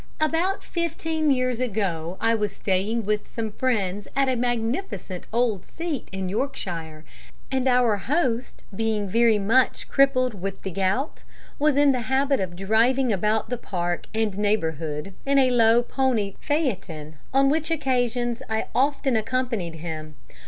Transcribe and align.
"About 0.19 0.63
fifteen 0.63 1.29
years 1.29 1.59
ago 1.59 2.17
I 2.19 2.33
was 2.33 2.55
staying 2.55 3.05
with 3.05 3.31
some 3.31 3.51
friends 3.51 4.07
at 4.15 4.27
a 4.29 4.35
magnificent 4.35 5.27
old 5.31 5.63
seat 5.67 6.07
in 6.11 6.27
Yorkshire, 6.27 7.05
and 7.51 7.67
our 7.67 7.97
host 7.97 8.63
being 8.75 9.07
very 9.07 9.37
much 9.37 9.87
crippled 9.87 10.33
with 10.33 10.63
the 10.63 10.71
gout, 10.71 11.21
was 11.59 11.77
in 11.77 11.91
the 11.91 12.01
habit 12.09 12.39
of 12.39 12.55
driving 12.55 13.13
about 13.13 13.49
the 13.51 13.59
park 13.59 14.07
and 14.11 14.35
neighbourhood 14.39 15.13
in 15.23 15.37
a 15.37 15.51
low 15.51 15.83
pony 15.83 16.33
phaeton, 16.39 17.17
on 17.31 17.51
which 17.51 17.69
occasions 17.69 18.41
I 18.49 18.69
often 18.73 19.15
accompanied 19.15 19.75
him. 19.75 20.15